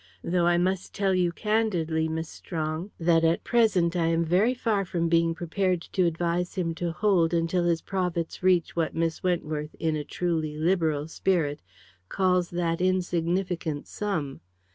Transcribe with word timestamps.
"Though 0.23 0.47
I 0.47 0.57
must 0.57 0.95
tell 0.95 1.13
you 1.13 1.31
candidly, 1.31 2.07
Miss 2.07 2.27
Strong, 2.27 2.89
that 2.99 3.23
at 3.23 3.43
present 3.43 3.95
I 3.95 4.07
am 4.07 4.25
very 4.25 4.55
far 4.55 4.83
from 4.83 5.09
being 5.09 5.35
prepared 5.35 5.83
to 5.93 6.07
advise 6.07 6.55
him 6.55 6.73
to 6.81 6.91
hold 6.91 7.35
until 7.35 7.65
his 7.65 7.83
profits 7.83 8.41
reach 8.41 8.75
what 8.75 8.95
Miss 8.95 9.21
Wentworth, 9.21 9.75
in 9.79 9.95
a 9.95 10.03
truly 10.03 10.57
liberal 10.57 11.07
spirit, 11.07 11.61
calls 12.09 12.49
that 12.49 12.81
insignificant 12.81 13.85
sum. 13.85 14.41